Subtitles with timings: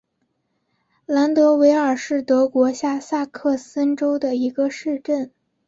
[1.05, 5.31] 兰德韦尔是德国下萨克森州的一个市镇。